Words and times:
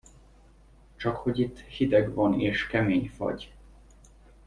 Csakhogy 0.95 1.39
itt 1.39 1.59
hideg 1.59 2.13
van 2.13 2.39
és 2.39 2.67
kemény 2.67 3.09
fagy! 3.15 3.53